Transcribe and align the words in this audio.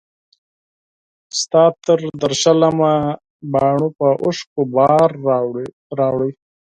ستا 1.39 1.63
تر 1.85 1.99
درشله 2.21 2.69
مي 2.77 2.95
باڼو 3.51 3.89
په 3.97 4.07
اوښکو 4.23 4.61
بار 4.75 5.09
راوړی 5.99 6.31